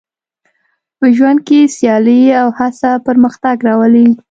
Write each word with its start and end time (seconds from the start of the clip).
په 0.99 1.05
ژوند 1.17 1.39
کې 1.47 1.59
سیالي 1.75 2.21
او 2.41 2.47
هڅه 2.59 2.91
پرمختګ 3.07 3.57
راولي. 3.67 4.07